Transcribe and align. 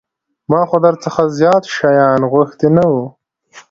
ما 0.51 0.61
خو 0.69 0.77
در 0.85 0.95
څخه 1.03 1.21
زيات 1.37 1.63
شيان 1.75 2.21
غوښتي 2.31 2.67
نه 2.77 2.85
وو. 2.91 3.05